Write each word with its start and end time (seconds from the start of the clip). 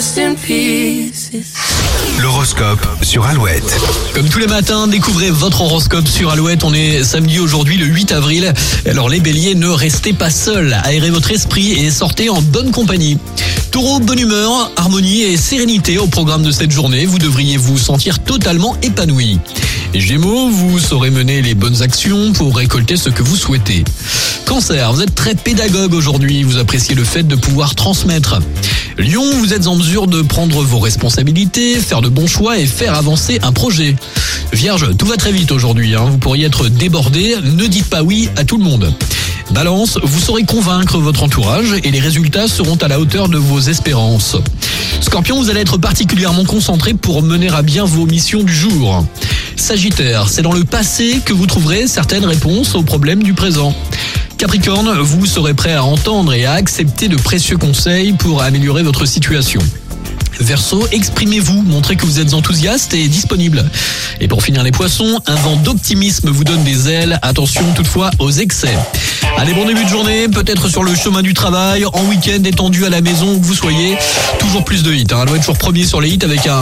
rest 0.00 0.16
in 0.16 0.34
pieces. 0.34 1.30
L'horoscope 2.22 2.80
sur 3.02 3.26
Alouette. 3.26 3.78
Comme 4.14 4.26
tous 4.30 4.38
les 4.38 4.46
matins, 4.46 4.86
découvrez 4.86 5.30
votre 5.30 5.60
horoscope 5.60 6.08
sur 6.08 6.30
Alouette. 6.30 6.64
On 6.64 6.72
est 6.72 7.04
samedi 7.04 7.38
aujourd'hui, 7.38 7.76
le 7.76 7.84
8 7.84 8.12
avril. 8.12 8.54
Alors 8.86 9.10
les 9.10 9.20
béliers, 9.20 9.54
ne 9.54 9.68
restez 9.68 10.14
pas 10.14 10.30
seuls. 10.30 10.74
Aérez 10.84 11.10
votre 11.10 11.30
esprit 11.32 11.72
et 11.72 11.90
sortez 11.90 12.30
en 12.30 12.40
bonne 12.40 12.70
compagnie. 12.70 13.18
Taureau, 13.72 14.00
bonne 14.00 14.20
humeur, 14.20 14.72
harmonie 14.76 15.20
et 15.20 15.36
sérénité 15.36 15.98
au 15.98 16.06
programme 16.06 16.44
de 16.44 16.50
cette 16.50 16.70
journée. 16.70 17.04
Vous 17.04 17.18
devriez 17.18 17.58
vous 17.58 17.76
sentir 17.76 18.20
totalement 18.20 18.78
épanoui. 18.80 19.38
Gémeaux, 19.92 20.48
vous 20.48 20.78
saurez 20.78 21.10
mener 21.10 21.42
les 21.42 21.54
bonnes 21.54 21.82
actions 21.82 22.32
pour 22.32 22.56
récolter 22.56 22.96
ce 22.96 23.10
que 23.10 23.22
vous 23.22 23.36
souhaitez. 23.36 23.84
Cancer, 24.46 24.92
vous 24.94 25.02
êtes 25.02 25.14
très 25.14 25.34
pédagogue 25.34 25.92
aujourd'hui. 25.92 26.42
Vous 26.42 26.56
appréciez 26.56 26.94
le 26.94 27.04
fait 27.04 27.22
de 27.22 27.36
pouvoir 27.36 27.74
transmettre. 27.74 28.40
Lion, 28.98 29.24
vous 29.38 29.54
êtes 29.54 29.66
en 29.66 29.76
mesure 29.76 30.06
de 30.06 30.22
prendre 30.22 30.62
vos 30.62 30.78
responsabilités, 30.78 31.76
faire 31.76 32.02
de 32.02 32.08
bons 32.08 32.26
choix 32.26 32.58
et 32.58 32.66
faire 32.66 32.94
avancer 32.94 33.38
un 33.42 33.52
projet. 33.52 33.96
Vierge, 34.52 34.96
tout 34.96 35.06
va 35.06 35.16
très 35.16 35.32
vite 35.32 35.52
aujourd'hui. 35.52 35.94
hein. 35.94 36.04
Vous 36.10 36.18
pourriez 36.18 36.46
être 36.46 36.68
débordé. 36.68 37.36
Ne 37.42 37.66
dites 37.66 37.88
pas 37.88 38.02
oui 38.02 38.28
à 38.36 38.44
tout 38.44 38.58
le 38.58 38.64
monde. 38.64 38.92
Balance, 39.52 39.98
vous 40.02 40.20
saurez 40.20 40.44
convaincre 40.44 40.98
votre 40.98 41.22
entourage 41.22 41.74
et 41.82 41.90
les 41.90 42.00
résultats 42.00 42.46
seront 42.46 42.76
à 42.76 42.88
la 42.88 43.00
hauteur 43.00 43.28
de 43.28 43.38
vos 43.38 43.60
espérances. 43.60 44.36
Scorpion, 45.00 45.40
vous 45.42 45.50
allez 45.50 45.60
être 45.60 45.78
particulièrement 45.78 46.44
concentré 46.44 46.94
pour 46.94 47.22
mener 47.22 47.48
à 47.48 47.62
bien 47.62 47.84
vos 47.84 48.06
missions 48.06 48.42
du 48.42 48.54
jour. 48.54 49.04
Sagittaire, 49.56 50.28
c'est 50.28 50.42
dans 50.42 50.52
le 50.52 50.64
passé 50.64 51.20
que 51.24 51.32
vous 51.32 51.46
trouverez 51.46 51.86
certaines 51.86 52.24
réponses 52.24 52.74
aux 52.74 52.82
problèmes 52.82 53.22
du 53.22 53.34
présent. 53.34 53.74
Capricorne, 54.40 54.98
vous 55.00 55.26
serez 55.26 55.52
prêt 55.52 55.74
à 55.74 55.84
entendre 55.84 56.32
et 56.32 56.46
à 56.46 56.52
accepter 56.52 57.08
de 57.08 57.16
précieux 57.16 57.58
conseils 57.58 58.14
pour 58.14 58.42
améliorer 58.42 58.82
votre 58.82 59.04
situation. 59.04 59.60
Verseau, 60.40 60.86
exprimez-vous, 60.92 61.60
montrez 61.60 61.96
que 61.96 62.06
vous 62.06 62.20
êtes 62.20 62.32
enthousiaste 62.32 62.94
et 62.94 63.06
disponible. 63.08 63.62
Et 64.18 64.28
pour 64.28 64.42
finir 64.42 64.62
les 64.62 64.72
poissons, 64.72 65.20
un 65.26 65.34
vent 65.34 65.56
d'optimisme 65.56 66.30
vous 66.30 66.44
donne 66.44 66.64
des 66.64 66.88
ailes. 66.88 67.18
Attention 67.20 67.64
toutefois 67.74 68.10
aux 68.18 68.30
excès. 68.30 68.74
Allez, 69.36 69.52
bon 69.52 69.66
début 69.66 69.84
de 69.84 69.88
journée, 69.88 70.28
peut-être 70.28 70.68
sur 70.68 70.82
le 70.82 70.94
chemin 70.94 71.20
du 71.20 71.34
travail, 71.34 71.84
en 71.84 72.04
week-end, 72.06 72.38
détendu 72.40 72.86
à 72.86 72.90
la 72.90 73.02
maison 73.02 73.34
où 73.34 73.40
vous 73.42 73.54
soyez. 73.54 73.96
Toujours 74.38 74.64
plus 74.64 74.82
de 74.82 74.92
hits. 74.92 75.06
Hein. 75.12 75.26
Être 75.26 75.38
toujours 75.38 75.58
premier 75.58 75.84
sur 75.84 76.00
les 76.00 76.08
hits 76.08 76.24
avec 76.24 76.46
un 76.46 76.58